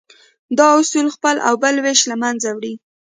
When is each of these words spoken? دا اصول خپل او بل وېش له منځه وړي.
دا 0.57 0.67
اصول 0.79 1.07
خپل 1.15 1.35
او 1.47 1.53
بل 1.63 1.75
وېش 1.83 2.01
له 2.09 2.15
منځه 2.23 2.49
وړي. 2.53 2.73